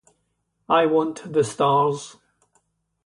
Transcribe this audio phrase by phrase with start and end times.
[0.67, 2.17] I want the stars!